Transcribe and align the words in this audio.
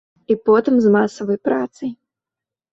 І 0.35 0.37
потым 0.47 0.79
з 0.85 0.93
масавай 0.97 1.39
працай. 1.51 1.95